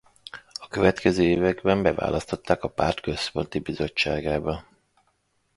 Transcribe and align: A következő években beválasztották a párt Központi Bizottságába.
A 0.59 0.67
következő 0.67 1.23
években 1.23 1.81
beválasztották 1.83 2.63
a 2.63 2.67
párt 2.67 2.99
Központi 2.99 3.59
Bizottságába. 3.59 4.65